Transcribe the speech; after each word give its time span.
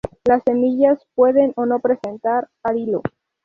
Las 0.23 0.41
semillas 0.45 0.97
pueden 1.13 1.53
o 1.55 1.67
no 1.67 1.79
presentar 1.79 2.49
arilo. 2.63 3.03